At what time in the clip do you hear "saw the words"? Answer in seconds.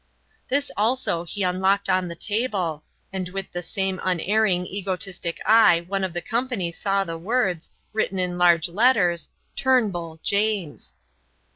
6.71-7.69